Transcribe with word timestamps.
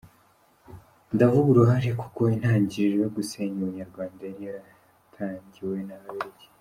Ndavuga 1.15 1.47
uruhare 1.51 1.89
kuko 2.01 2.21
intangiriro 2.33 2.97
yo 3.03 3.09
gusenya 3.15 3.55
ubunyarwanda 3.59 4.21
yari 4.27 4.41
yaratangiwe 4.47 5.77
n’Ababiligi. 5.87 6.47